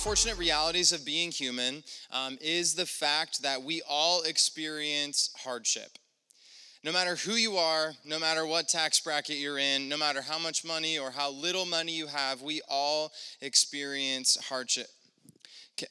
[0.00, 5.98] Unfortunate realities of being human um, is the fact that we all experience hardship.
[6.82, 10.38] No matter who you are, no matter what tax bracket you're in, no matter how
[10.38, 14.86] much money or how little money you have, we all experience hardship.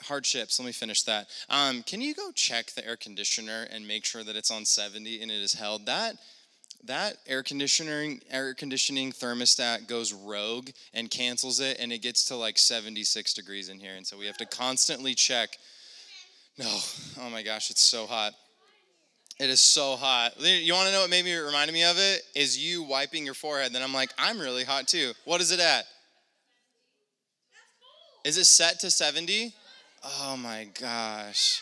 [0.02, 0.60] Hardships.
[0.60, 1.28] Let me finish that.
[1.48, 5.22] Um, can you go check the air conditioner and make sure that it's on 70
[5.22, 5.86] and it is held?
[5.86, 6.16] That
[6.86, 12.36] that air conditioning air conditioning thermostat goes rogue and cancels it and it gets to
[12.36, 15.50] like 76 degrees in here and so we have to constantly check.
[16.58, 16.78] No.
[17.22, 18.34] Oh my gosh it's so hot.
[19.40, 20.34] It is so hot.
[20.40, 22.22] You want to know what maybe it reminded me of it?
[22.36, 25.12] Is you wiping your forehead then i'm like i'm really hot too.
[25.26, 25.86] What is it at?
[28.26, 29.54] Is it set to 70
[30.04, 31.62] oh my gosh.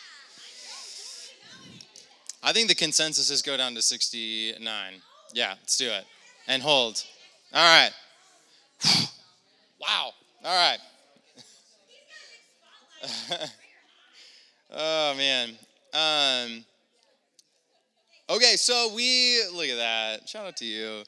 [2.43, 5.01] I think the consensus is go down to 69.
[5.33, 6.05] Yeah, let's do it.
[6.47, 7.03] And hold.
[7.53, 7.91] All right.
[9.81, 10.11] wow.
[10.43, 10.77] All right.
[14.71, 15.49] oh man.
[15.93, 16.65] Um,
[18.29, 20.29] okay, so we look at that.
[20.29, 21.03] Shout out to you.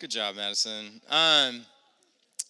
[0.00, 1.00] Good job, Madison.
[1.10, 1.64] Um,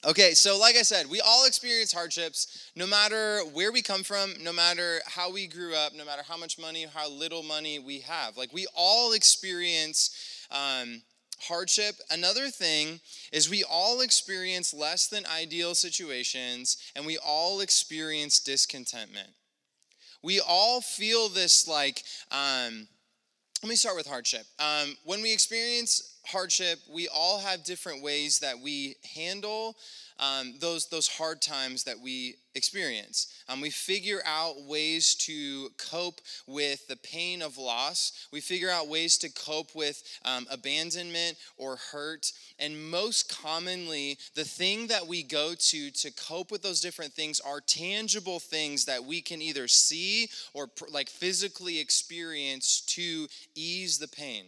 [0.05, 4.33] Okay, so like I said, we all experience hardships no matter where we come from,
[4.43, 8.01] no matter how we grew up, no matter how much money, how little money we
[8.01, 8.37] have.
[8.37, 11.03] Like we all experience um,
[11.41, 11.97] hardship.
[12.11, 13.01] Another thing
[13.33, 19.29] is we all experience less than ideal situations and we all experience discontentment.
[20.23, 22.87] We all feel this like, um,
[23.63, 24.45] let me start with hardship.
[24.59, 29.77] Um, when we experience hardship, we all have different ways that we handle
[30.19, 33.33] um, those, those hard times that we experience.
[33.49, 38.29] Um, we figure out ways to cope with the pain of loss.
[38.33, 42.33] We figure out ways to cope with um, abandonment or hurt.
[42.59, 47.41] And most commonly, the thing that we go to to cope with those different things
[47.41, 54.09] are tangible things that we can either see or like physically experience to ease the
[54.09, 54.45] pain.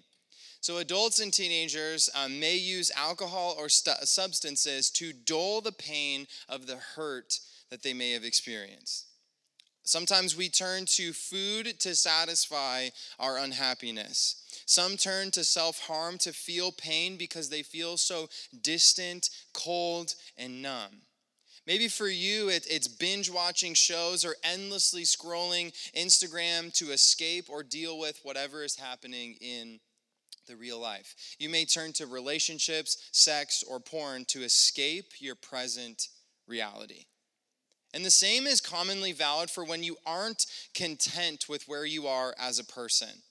[0.64, 6.26] So, adults and teenagers um, may use alcohol or st- substances to dull the pain
[6.48, 7.38] of the hurt
[7.68, 9.04] that they may have experienced.
[9.82, 12.88] Sometimes we turn to food to satisfy
[13.18, 14.42] our unhappiness.
[14.64, 18.30] Some turn to self harm to feel pain because they feel so
[18.62, 21.02] distant, cold, and numb.
[21.66, 27.62] Maybe for you, it, it's binge watching shows or endlessly scrolling Instagram to escape or
[27.62, 29.80] deal with whatever is happening in
[30.46, 31.14] the real life.
[31.38, 36.08] You may turn to relationships, sex, or porn to escape your present
[36.46, 37.04] reality.
[37.94, 42.34] And the same is commonly valid for when you aren't content with where you are
[42.38, 43.22] as a person.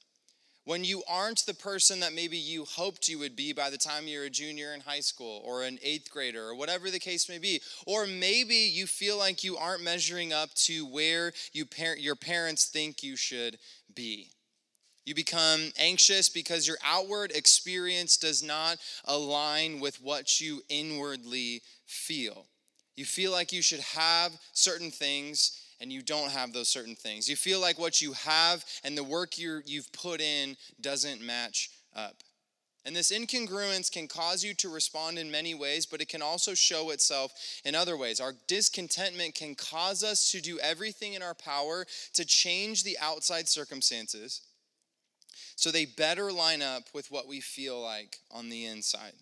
[0.66, 4.08] When you aren't the person that maybe you hoped you would be by the time
[4.08, 7.38] you're a junior in high school or an eighth grader or whatever the case may
[7.38, 7.62] be.
[7.86, 12.66] Or maybe you feel like you aren't measuring up to where you par- your parents
[12.66, 13.58] think you should
[13.94, 14.30] be.
[15.06, 22.46] You become anxious because your outward experience does not align with what you inwardly feel.
[22.96, 27.28] You feel like you should have certain things and you don't have those certain things.
[27.28, 31.70] You feel like what you have and the work you have put in doesn't match
[31.96, 32.16] up.
[32.86, 36.54] And this incongruence can cause you to respond in many ways, but it can also
[36.54, 37.34] show itself
[37.66, 38.20] in other ways.
[38.20, 43.48] Our discontentment can cause us to do everything in our power to change the outside
[43.50, 44.42] circumstances
[45.64, 49.14] so they better line up with what we feel like on the inside.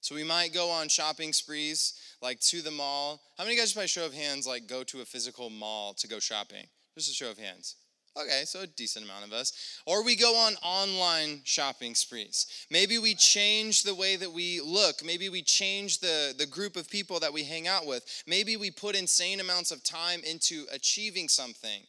[0.00, 3.20] So we might go on shopping sprees, like to the mall.
[3.36, 6.20] How many guys, by show of hands, like go to a physical mall to go
[6.20, 6.66] shopping?
[6.96, 7.74] Just a show of hands.
[8.16, 9.80] Okay, so a decent amount of us.
[9.84, 12.46] Or we go on online shopping sprees.
[12.70, 15.04] Maybe we change the way that we look.
[15.04, 18.22] Maybe we change the, the group of people that we hang out with.
[18.24, 21.82] Maybe we put insane amounts of time into achieving something.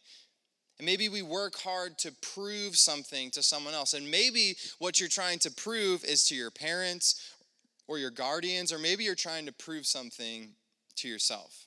[0.78, 3.94] And maybe we work hard to prove something to someone else.
[3.94, 7.32] And maybe what you're trying to prove is to your parents
[7.86, 10.50] or your guardians, or maybe you're trying to prove something
[10.96, 11.66] to yourself.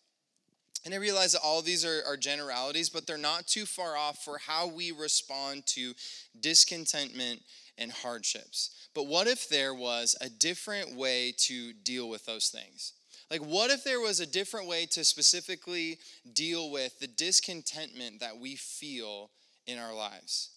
[0.85, 4.23] And I realize that all these are, are generalities, but they're not too far off
[4.23, 5.93] for how we respond to
[6.39, 7.41] discontentment
[7.77, 8.89] and hardships.
[8.93, 12.93] But what if there was a different way to deal with those things?
[13.29, 15.99] Like, what if there was a different way to specifically
[16.33, 19.29] deal with the discontentment that we feel
[19.65, 20.51] in our lives?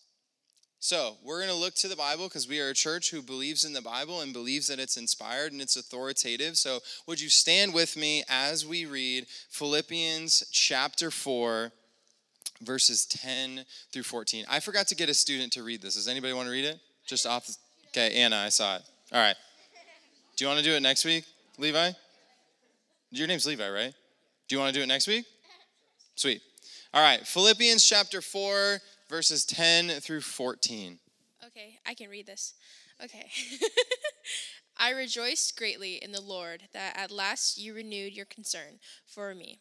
[0.82, 3.64] So, we're going to look to the Bible because we are a church who believes
[3.64, 6.56] in the Bible and believes that it's inspired and it's authoritative.
[6.56, 11.73] So, would you stand with me as we read Philippians chapter 4,
[12.62, 14.46] verses 10 through 14?
[14.49, 15.96] I forgot to get a student to read this.
[15.96, 16.81] Does anybody want to read it?
[17.05, 17.46] Just off.
[17.46, 17.56] The,
[17.88, 18.82] okay, Anna, I saw it.
[19.12, 19.37] All right.
[20.37, 21.25] Do you want to do it next week,
[21.58, 21.90] Levi?
[23.11, 23.93] Your name's Levi, right?
[24.49, 25.25] Do you want to do it next week?
[26.15, 26.43] Sweet.
[26.95, 28.79] All right, Philippians chapter 4,
[29.09, 30.99] verses 10 through 14.
[31.47, 32.55] Okay, I can read this.
[33.03, 33.29] Okay.
[34.77, 39.59] I rejoiced greatly in the Lord that at last you renewed your concern for me.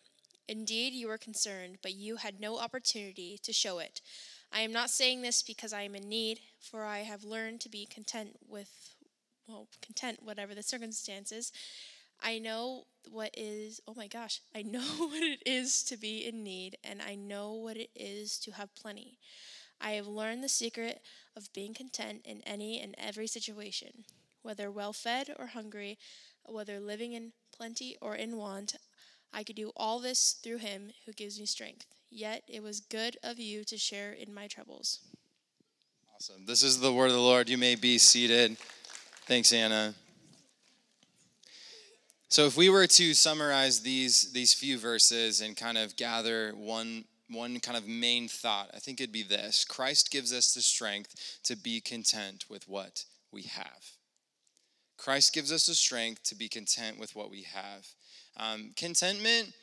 [0.48, 4.02] Indeed, you were concerned, but you had no opportunity to show it.
[4.52, 7.70] I am not saying this because I am in need, for I have learned to
[7.70, 8.96] be content with,
[9.48, 11.52] well, content whatever the circumstances.
[12.22, 16.44] I know what is, oh my gosh, I know what it is to be in
[16.44, 19.20] need, and I know what it is to have plenty.
[19.82, 21.02] I have learned the secret
[21.36, 24.06] of being content in any and every situation
[24.42, 25.98] whether well fed or hungry,
[26.46, 28.76] whether living in plenty or in want.
[29.34, 31.86] I could do all this through him who gives me strength.
[32.10, 35.02] Yet it was good of you to share in my troubles.
[36.16, 36.46] Awesome.
[36.46, 37.48] This is the word of the Lord.
[37.48, 38.58] You may be seated.
[39.28, 39.94] Thanks, Anna.
[42.30, 47.06] So if we were to summarize these these few verses and kind of gather one
[47.28, 49.66] one kind of main thought, I think it'd be this.
[49.66, 53.84] Christ gives us the strength to be content with what we have.
[54.98, 57.88] Christ gives us the strength to be content with what we have.
[58.38, 59.54] Um, contentment,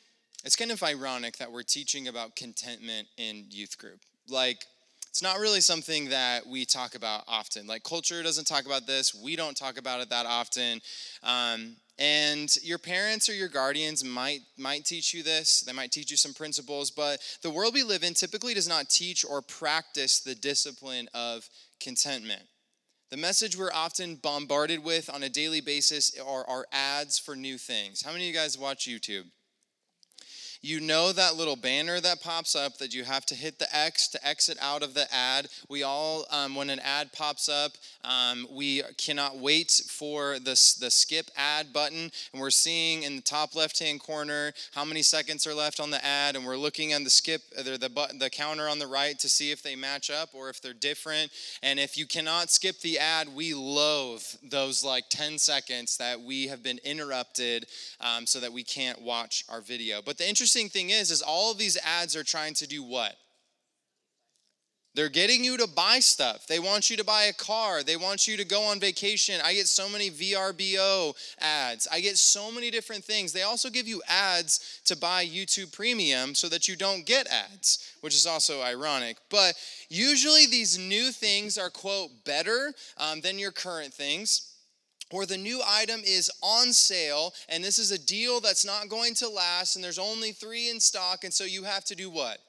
[0.43, 3.99] it's kind of ironic that we're teaching about contentment in youth group.
[4.27, 4.65] Like,
[5.09, 7.67] it's not really something that we talk about often.
[7.67, 10.81] Like, culture doesn't talk about this, we don't talk about it that often.
[11.23, 16.11] Um, and your parents or your guardians might might teach you this they might teach
[16.11, 20.19] you some principles but the world we live in typically does not teach or practice
[20.19, 21.47] the discipline of
[21.79, 22.43] contentment
[23.09, 27.57] the message we're often bombarded with on a daily basis are, are ads for new
[27.57, 28.01] things.
[28.01, 29.23] How many of you guys watch YouTube?
[30.61, 34.07] You know that little banner that pops up that you have to hit the X
[34.09, 35.47] to exit out of the ad.
[35.69, 37.73] We all, um, when an ad pops up,
[38.03, 42.11] um, we cannot wait for the, the skip ad button.
[42.33, 45.91] And we're seeing in the top left hand corner how many seconds are left on
[45.91, 46.35] the ad.
[46.35, 49.29] And we're looking at the skip, uh, the, button, the counter on the right to
[49.29, 51.31] see if they match up or if they're different.
[51.61, 56.47] And if you cannot skip the ad, we loathe those like 10 seconds that we
[56.47, 57.65] have been interrupted
[58.01, 60.01] um, so that we can't watch our video.
[60.01, 62.81] But the interesting interesting thing is, is all of these ads are trying to do
[62.81, 63.13] what?
[64.95, 66.47] They're getting you to buy stuff.
[66.47, 67.83] They want you to buy a car.
[67.83, 69.41] They want you to go on vacation.
[69.43, 71.85] I get so many VRBO ads.
[71.91, 73.33] I get so many different things.
[73.33, 77.93] They also give you ads to buy YouTube Premium so that you don't get ads,
[77.99, 79.17] which is also ironic.
[79.29, 79.55] But
[79.89, 84.53] usually these new things are, quote, better um, than your current things
[85.11, 89.13] or the new item is on sale and this is a deal that's not going
[89.15, 92.39] to last and there's only three in stock and so you have to do what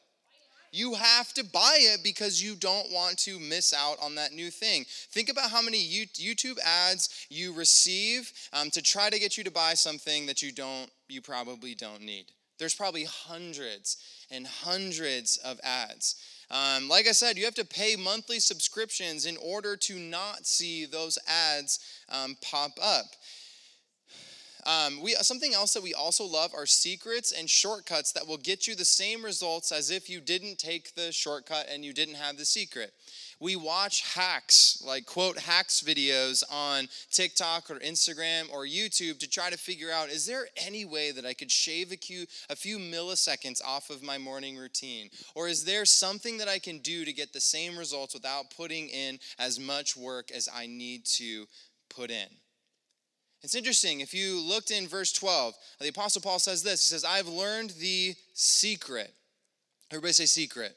[0.72, 4.50] you have to buy it because you don't want to miss out on that new
[4.50, 4.84] thing.
[4.88, 9.50] Think about how many YouTube ads you receive um, to try to get you to
[9.50, 12.26] buy something that you don't, you probably don't need.
[12.58, 13.96] There's probably hundreds
[14.31, 16.16] and hundreds of ads.
[16.50, 20.86] Um, like I said, you have to pay monthly subscriptions in order to not see
[20.86, 21.78] those ads
[22.08, 23.04] um, pop up.
[24.66, 28.66] Um, we, something else that we also love are secrets and shortcuts that will get
[28.66, 32.37] you the same results as if you didn't take the shortcut and you didn't have
[32.37, 32.92] the secret
[33.40, 39.50] we watch hacks, like quote hacks videos on TikTok or Instagram or YouTube to try
[39.50, 42.78] to figure out is there any way that I could shave a few, a few
[42.78, 45.11] milliseconds off of my morning routine?
[45.35, 48.88] Or is there something that I can do to get the same results without putting
[48.88, 51.47] in as much work as I need to
[51.88, 52.28] put in?
[53.42, 54.00] It's interesting.
[54.00, 57.71] If you looked in verse 12, the Apostle Paul says this He says, I've learned
[57.78, 59.14] the secret.
[59.90, 60.76] Everybody say secret.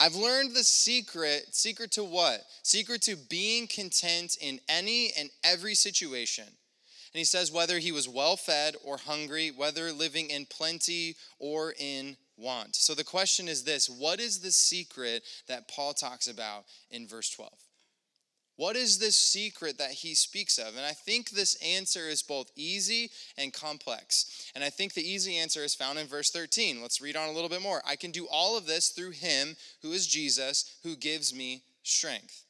[0.00, 1.54] I've learned the secret.
[1.54, 2.40] Secret to what?
[2.62, 6.46] Secret to being content in any and every situation.
[6.46, 11.74] And he says, whether he was well fed or hungry, whether living in plenty or
[11.78, 12.76] in want.
[12.76, 17.28] So the question is this what is the secret that Paul talks about in verse
[17.30, 17.52] 12?
[18.60, 20.76] What is this secret that he speaks of?
[20.76, 24.50] And I think this answer is both easy and complex.
[24.54, 26.82] And I think the easy answer is found in verse 13.
[26.82, 27.80] Let's read on a little bit more.
[27.88, 32.44] I can do all of this through him who is Jesus, who gives me strength.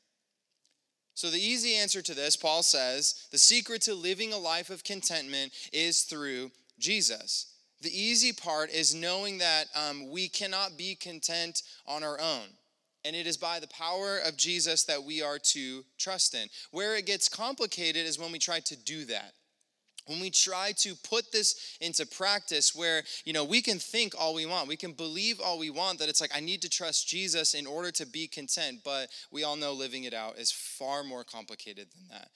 [1.15, 4.83] So, the easy answer to this, Paul says, the secret to living a life of
[4.83, 6.51] contentment is through
[6.81, 7.55] Jesus.
[7.83, 12.49] The easy part is knowing that um, we cannot be content on our own.
[13.05, 16.49] And it is by the power of Jesus that we are to trust in.
[16.71, 19.33] Where it gets complicated is when we try to do that.
[20.07, 24.35] When we try to put this into practice where, you know, we can think all
[24.35, 27.07] we want, we can believe all we want that it's like I need to trust
[27.07, 31.05] Jesus in order to be content, but we all know living it out is far
[31.05, 32.29] more complicated than that.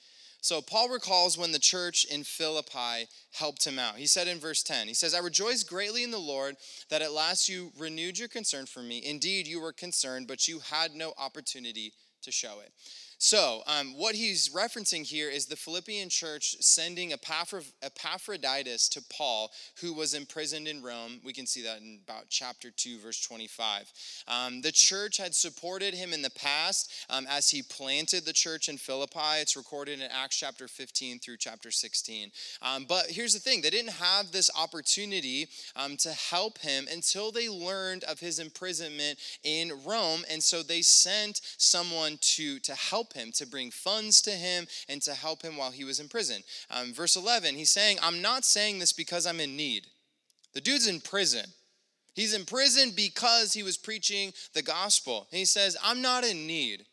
[0.45, 3.97] So Paul recalls when the church in Philippi helped him out.
[3.97, 6.57] He said in verse 10, he says, I rejoice greatly in the Lord
[6.91, 9.03] that at last you renewed your concern for me.
[9.03, 12.75] Indeed, you were concerned, but you had no opportunity to show it.
[13.19, 19.95] So, um, what he's referencing here is the Philippian church sending Epaphroditus to Paul, who
[19.95, 21.21] was imprisoned in Rome.
[21.25, 23.93] We can see that in about chapter 2, verse 25.
[24.29, 28.69] Um, the church had supported him in the past um, as he planted the church
[28.69, 29.41] in Philippi.
[29.41, 32.31] It's recorded in Acts chapter 15 through chapter 16.
[32.63, 37.31] Um, but here's the thing they didn't have this opportunity um, to help him until
[37.31, 40.25] they learned of his imprisonment in Rome.
[40.31, 44.67] And so they sent someone to, to help help him, to bring funds to him,
[44.89, 46.43] and to help him while he was in prison.
[46.71, 49.87] Um, verse 11, he's saying, I'm not saying this because I'm in need.
[50.55, 51.47] The dude's in prison.
[52.15, 55.27] He's in prison because he was preaching the gospel.
[55.31, 56.87] And he says, I'm not in need.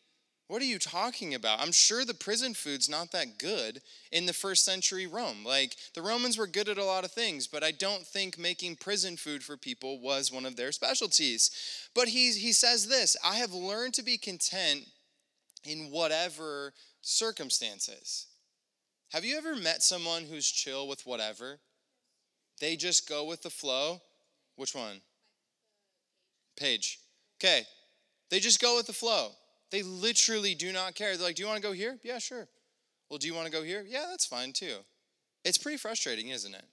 [0.48, 1.60] What are you talking about?
[1.60, 5.44] I'm sure the prison food's not that good in the first century Rome.
[5.46, 8.76] Like, the Romans were good at a lot of things, but I don't think making
[8.76, 11.50] prison food for people was one of their specialties.
[11.94, 14.88] But he, he says this I have learned to be content
[15.64, 18.26] in whatever circumstances.
[19.12, 21.58] Have you ever met someone who's chill with whatever?
[22.60, 24.00] They just go with the flow?
[24.56, 25.00] Which one?
[26.56, 26.98] Page.
[27.38, 27.64] Okay.
[28.30, 29.32] They just go with the flow.
[29.70, 31.16] They literally do not care.
[31.16, 31.98] They're like, Do you want to go here?
[32.02, 32.48] Yeah, sure.
[33.10, 33.84] Well, do you want to go here?
[33.86, 34.76] Yeah, that's fine too.
[35.44, 36.64] It's pretty frustrating, isn't it?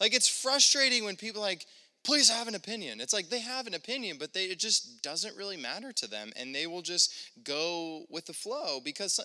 [0.00, 1.66] Like, it's frustrating when people like,
[2.06, 3.00] please have an opinion.
[3.00, 6.30] It's like they have an opinion, but they, it just doesn't really matter to them.
[6.36, 9.18] And they will just go with the flow because,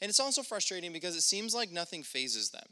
[0.00, 2.66] and it's also frustrating because it seems like nothing fazes them.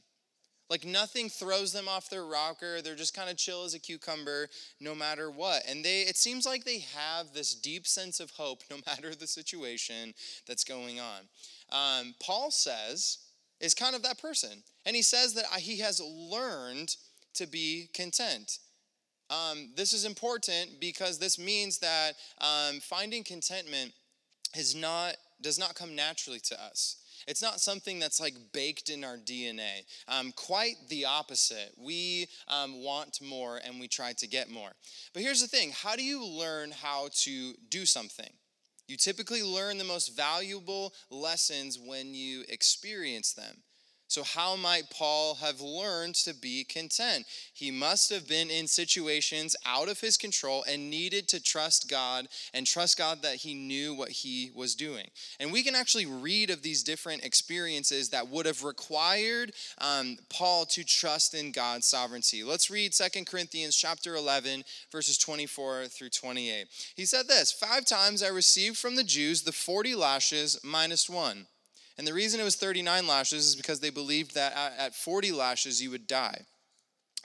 [0.70, 2.80] Like nothing throws them off their rocker.
[2.80, 4.48] They're just kind of chill as a cucumber
[4.80, 5.64] no matter what.
[5.68, 9.26] And they it seems like they have this deep sense of hope no matter the
[9.26, 10.14] situation
[10.46, 11.22] that's going on.
[11.72, 13.18] Um, Paul says
[13.60, 14.62] is kind of that person.
[14.86, 16.94] And he says that he has learned
[17.34, 18.60] to be content.
[19.30, 23.92] Um, this is important because this means that um, finding contentment
[24.56, 26.96] is not does not come naturally to us.
[27.26, 29.84] It's not something that's like baked in our DNA.
[30.08, 31.72] Um, quite the opposite.
[31.78, 34.70] We um, want more and we try to get more.
[35.12, 38.30] But here's the thing how do you learn how to do something?
[38.88, 43.62] You typically learn the most valuable lessons when you experience them.
[44.10, 47.26] So, how might Paul have learned to be content?
[47.54, 52.26] He must have been in situations out of his control and needed to trust God
[52.52, 55.06] and trust God that he knew what he was doing.
[55.38, 60.66] And we can actually read of these different experiences that would have required um, Paul
[60.66, 62.42] to trust in God's sovereignty.
[62.42, 66.66] Let's read Second Corinthians chapter 11, verses 24 through 28.
[66.96, 71.46] He said this Five times I received from the Jews the 40 lashes minus one.
[72.00, 75.82] And the reason it was 39 lashes is because they believed that at 40 lashes
[75.82, 76.46] you would die.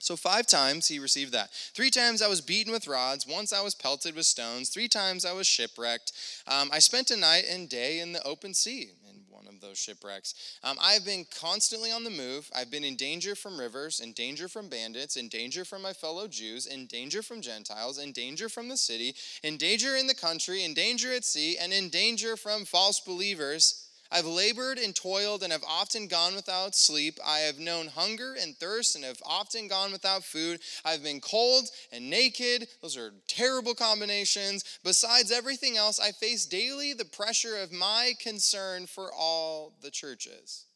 [0.00, 1.48] So five times he received that.
[1.50, 3.26] Three times I was beaten with rods.
[3.26, 4.68] Once I was pelted with stones.
[4.68, 6.12] Three times I was shipwrecked.
[6.46, 9.78] Um, I spent a night and day in the open sea in one of those
[9.78, 10.58] shipwrecks.
[10.62, 12.50] Um, I have been constantly on the move.
[12.54, 16.28] I've been in danger from rivers, in danger from bandits, in danger from my fellow
[16.28, 20.64] Jews, in danger from Gentiles, in danger from the city, in danger in the country,
[20.64, 25.52] in danger at sea, and in danger from false believers I've labored and toiled and
[25.52, 27.18] have often gone without sleep.
[27.24, 30.60] I have known hunger and thirst and have often gone without food.
[30.84, 32.68] I've been cold and naked.
[32.82, 34.78] Those are terrible combinations.
[34.84, 40.66] Besides everything else, I face daily the pressure of my concern for all the churches.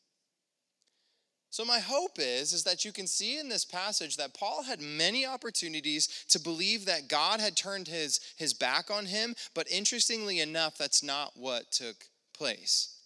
[1.50, 4.80] So my hope is is that you can see in this passage that Paul had
[4.80, 10.38] many opportunities to believe that God had turned his his back on him, but interestingly
[10.38, 13.00] enough that's not what took place.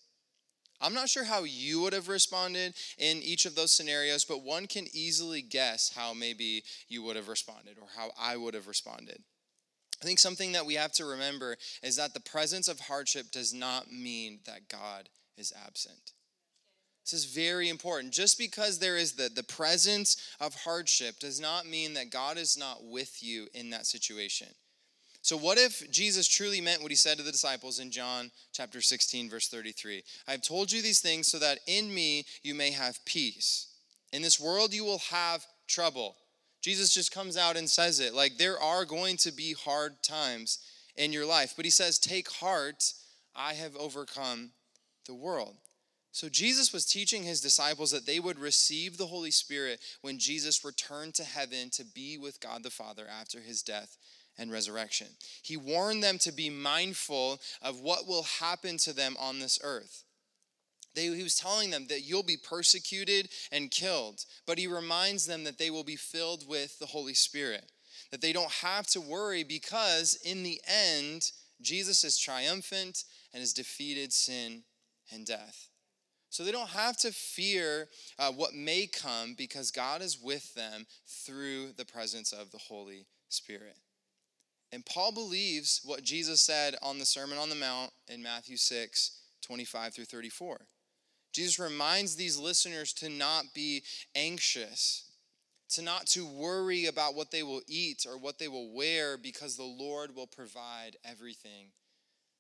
[0.81, 4.66] I'm not sure how you would have responded in each of those scenarios, but one
[4.66, 9.23] can easily guess how maybe you would have responded or how I would have responded.
[10.02, 13.54] I think something that we have to remember is that the presence of hardship does
[13.54, 16.12] not mean that God is absent.
[17.04, 18.12] This is very important.
[18.12, 22.57] Just because there is the, the presence of hardship does not mean that God is
[22.57, 24.49] not with you in that situation.
[25.25, 28.83] So, what if Jesus truly meant what he said to the disciples in John chapter
[28.83, 30.02] 16, verse 33?
[30.28, 33.69] I have told you these things so that in me you may have peace.
[34.12, 36.16] In this world you will have trouble.
[36.61, 38.12] Jesus just comes out and says it.
[38.12, 40.59] Like, there are going to be hard times
[40.95, 41.54] in your life.
[41.57, 42.93] But he says, Take heart,
[43.35, 44.50] I have overcome
[45.07, 45.57] the world.
[46.12, 50.66] So, Jesus was teaching his disciples that they would receive the Holy Spirit when Jesus
[50.66, 53.97] returned to heaven to be with God the Father after his death
[54.38, 55.09] and resurrection.
[55.43, 60.05] He warned them to be mindful of what will happen to them on this earth.
[60.95, 65.45] They, he was telling them that you'll be persecuted and killed, but he reminds them
[65.45, 67.73] that they will be filled with the Holy Spirit,
[68.11, 73.53] that they don't have to worry because in the end, Jesus is triumphant and has
[73.53, 74.62] defeated sin
[75.12, 75.69] and death.
[76.31, 77.88] So they don't have to fear
[78.19, 83.07] uh, what may come because God is with them through the presence of the Holy
[83.29, 83.76] Spirit.
[84.75, 89.21] And Paul believes what Jesus said on the Sermon on the Mount in Matthew 6
[89.40, 90.66] 25 through 34.
[91.33, 93.85] Jesus reminds these listeners to not be
[94.16, 95.12] anxious,
[95.71, 99.57] to not to worry about what they will eat or what they will wear because
[99.57, 101.69] the Lord will provide everything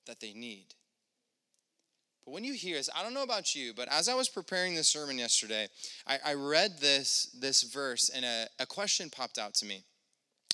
[0.06, 0.74] that they need.
[2.24, 4.74] But when you hear this, I don't know about you, but as I was preparing
[4.74, 5.68] this sermon yesterday,
[6.06, 9.84] I, I read this, this verse and a, a question popped out to me,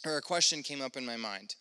[0.04, 1.54] or a question came up in my mind.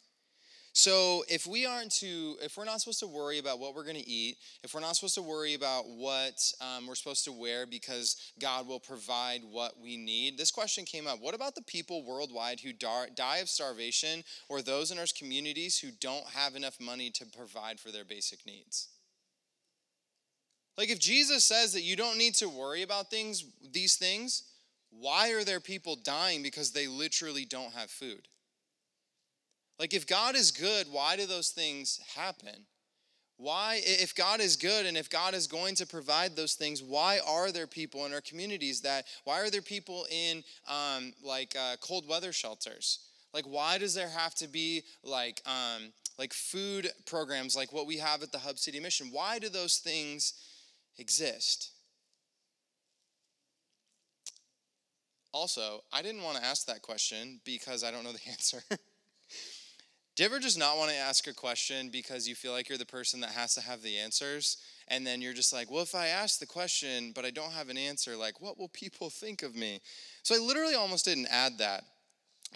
[0.73, 3.95] So if we aren't to, if we're not supposed to worry about what we're going
[3.95, 7.65] to eat, if we're not supposed to worry about what um, we're supposed to wear
[7.65, 11.19] because God will provide what we need, this question came up.
[11.21, 15.89] What about the people worldwide who die of starvation or those in our communities who
[15.99, 18.89] don't have enough money to provide for their basic needs?
[20.77, 24.43] Like if Jesus says that you don't need to worry about things, these things,
[24.91, 28.27] why are there people dying because they literally don't have food?
[29.79, 32.65] Like, if God is good, why do those things happen?
[33.38, 37.21] Why, if God is good and if God is going to provide those things, why
[37.25, 41.77] are there people in our communities that, why are there people in um, like uh,
[41.79, 43.00] cold weather shelters?
[43.33, 47.98] Like, why does there have to be like, um, like food programs like what we
[47.98, 49.07] have at the Hub City Mission?
[49.09, 50.33] Why do those things
[50.98, 51.71] exist?
[55.31, 58.62] Also, I didn't want to ask that question because I don't know the answer.
[60.19, 62.77] Do you ever just not want to ask a question because you feel like you're
[62.77, 64.58] the person that has to have the answers?
[64.89, 67.69] And then you're just like, well, if I ask the question, but I don't have
[67.69, 69.79] an answer, like, what will people think of me?
[70.23, 71.86] So I literally almost didn't add that.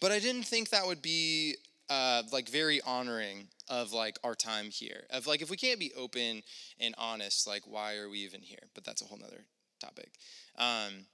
[0.01, 1.55] But I didn't think that would be
[1.89, 5.05] uh, like very honoring of like our time here.
[5.09, 6.43] Of like, if we can't be open
[6.81, 8.67] and honest, like, why are we even here?
[8.75, 9.45] But that's a whole nother
[9.79, 10.11] topic.
[10.57, 11.05] Um,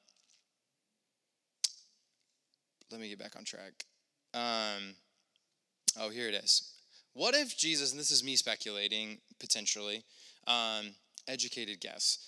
[2.92, 3.86] let me get back on track.
[4.34, 4.96] Um,
[5.98, 6.74] Oh, here it is.
[7.14, 10.04] What if Jesus, and this is me speculating potentially,
[10.48, 10.92] um,
[11.28, 12.20] educated guess.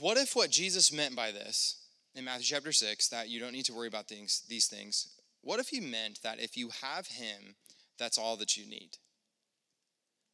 [0.00, 3.64] What if what Jesus meant by this in Matthew chapter 6, that you don't need
[3.66, 5.08] to worry about things, these things,
[5.42, 7.54] what if he meant that if you have him,
[7.98, 8.98] that's all that you need?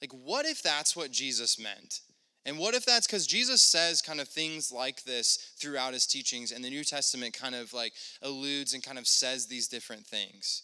[0.00, 2.00] Like, what if that's what Jesus meant?
[2.46, 6.52] And what if that's because Jesus says kind of things like this throughout his teachings,
[6.52, 10.62] and the New Testament kind of like alludes and kind of says these different things?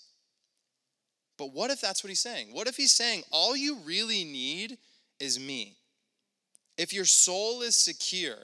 [1.40, 2.48] But what if that's what he's saying?
[2.53, 4.76] What if he's saying, all you really need
[5.18, 5.79] is me?
[6.76, 8.37] If your soul is secure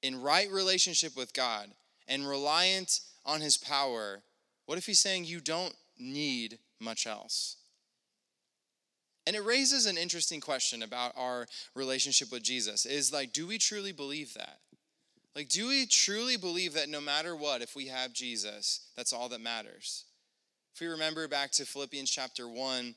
[0.00, 1.68] in right relationship with God
[2.06, 4.20] and reliant on his power,
[4.66, 7.56] what if he's saying you don't need much else?
[9.26, 13.58] And it raises an interesting question about our relationship with Jesus is like, do we
[13.58, 14.58] truly believe that?
[15.34, 19.28] Like, do we truly believe that no matter what, if we have Jesus, that's all
[19.30, 20.04] that matters?
[20.74, 22.94] If we remember back to Philippians chapter 1,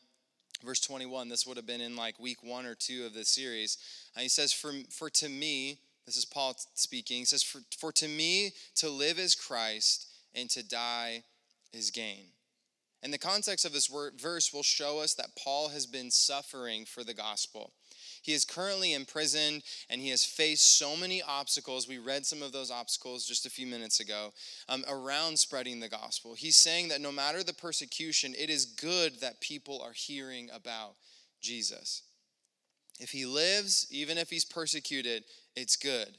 [0.64, 3.78] verse 21, this would have been in like week one or two of this series.
[4.16, 7.92] And he says, For, for to me, this is Paul speaking, he says, for, for
[7.94, 11.24] to me to live is Christ and to die
[11.74, 12.26] is gain.
[13.02, 17.04] And the context of this verse will show us that Paul has been suffering for
[17.04, 17.72] the gospel.
[18.24, 21.88] He is currently imprisoned and he has faced so many obstacles.
[21.88, 24.32] We read some of those obstacles just a few minutes ago
[24.70, 26.34] um, around spreading the gospel.
[26.34, 30.96] He's saying that no matter the persecution, it is good that people are hearing about
[31.42, 32.04] Jesus.
[33.00, 35.26] If he lives, even if he's persecuted,
[35.58, 36.16] it's good.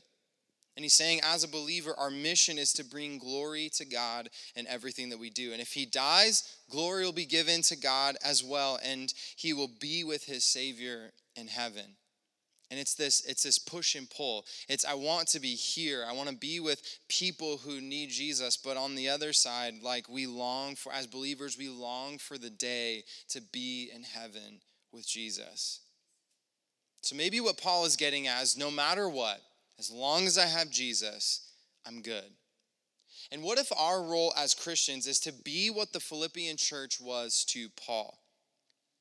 [0.77, 4.67] And he's saying, as a believer, our mission is to bring glory to God in
[4.67, 5.53] everything that we do.
[5.53, 9.71] And if he dies, glory will be given to God as well, and he will
[9.81, 11.97] be with his Savior in heaven.
[12.71, 14.47] And it's this it's this push and pull.
[14.69, 16.05] It's I want to be here.
[16.09, 20.09] I want to be with people who need Jesus, but on the other side, like
[20.09, 24.61] we long for as believers, we long for the day to be in heaven
[24.93, 25.81] with Jesus.
[27.03, 29.41] So maybe what Paul is getting at is no matter what,
[29.79, 31.49] as long as I have Jesus,
[31.87, 32.31] I'm good.
[33.31, 37.45] And what if our role as Christians is to be what the Philippian church was
[37.51, 38.19] to Paul?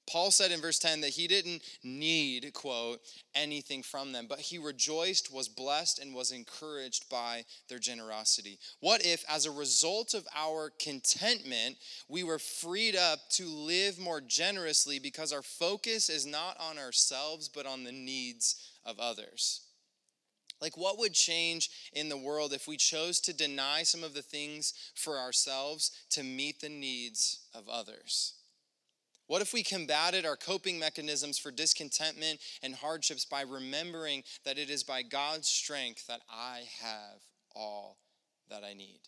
[0.06, 3.00] Paul said in verse 10 that he didn't need, quote,
[3.36, 8.60] anything from them, but he rejoiced, was blessed, and was encouraged by their generosity.
[8.82, 11.78] What if, as a result of our contentment,
[12.10, 17.48] we were freed up to live more generously because our focus is not on ourselves,
[17.48, 19.62] but on the needs of others?
[20.64, 24.22] Like, what would change in the world if we chose to deny some of the
[24.22, 28.36] things for ourselves to meet the needs of others?
[29.28, 34.70] What if we combated our coping mechanisms for discontentment and hardships by remembering that it
[34.70, 37.20] is by God's strength that I have
[37.54, 37.98] all
[38.50, 39.02] that I need?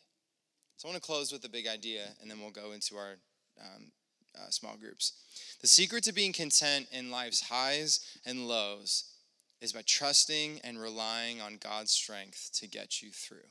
[0.75, 3.15] So I want to close with a big idea, and then we'll go into our
[3.61, 3.93] um,
[4.37, 5.13] uh, small groups.
[5.61, 9.14] The secret to being content in life's highs and lows
[9.61, 13.49] is by trusting and relying on God's strength to get you through.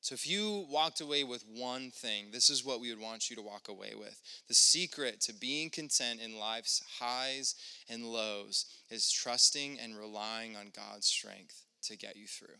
[0.00, 3.36] So, if you walked away with one thing, this is what we would want you
[3.36, 4.20] to walk away with.
[4.46, 7.56] The secret to being content in life's highs
[7.88, 12.56] and lows is trusting and relying on God's strength to get you through.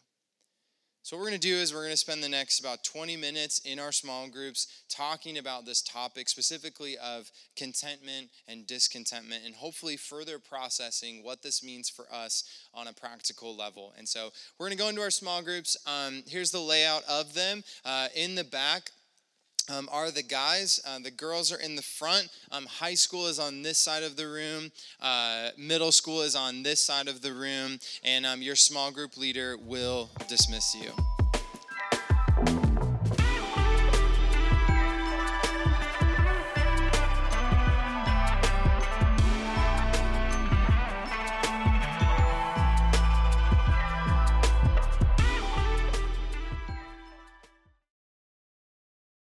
[1.08, 3.16] So, what we're going to do is we're going to spend the next about 20
[3.16, 9.54] minutes in our small groups talking about this topic, specifically of contentment and discontentment, and
[9.54, 12.44] hopefully further processing what this means for us
[12.74, 13.94] on a practical level.
[13.96, 15.78] And so, we're going to go into our small groups.
[15.86, 17.64] Um, here's the layout of them.
[17.86, 18.90] Uh, in the back,
[19.68, 20.80] um, are the guys.
[20.86, 22.28] Uh, the girls are in the front.
[22.50, 24.70] Um, high school is on this side of the room.
[25.00, 27.78] Uh, middle school is on this side of the room.
[28.04, 31.07] And um, your small group leader will dismiss you.